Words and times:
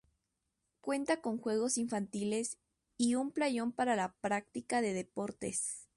Cuenta 0.81 1.21
con 1.21 1.37
juegos 1.37 1.77
infantiles 1.77 2.57
y 2.97 3.13
un 3.13 3.29
playón 3.29 3.71
para 3.71 3.95
la 3.95 4.13
práctica 4.19 4.81
de 4.81 4.93
deportes. 4.93 5.89